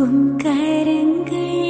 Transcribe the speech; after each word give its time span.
cùng 0.00 0.38
cay 0.44 0.84
đến 0.84 1.24
gây 1.24 1.69